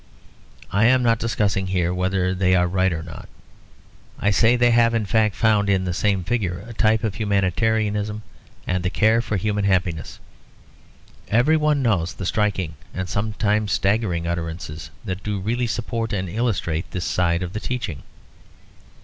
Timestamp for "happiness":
9.65-10.17